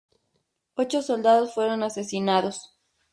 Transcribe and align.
Ocho 0.73 1.03
soldados 1.03 1.53
fueron 1.53 1.83
asesinados. 1.83 2.75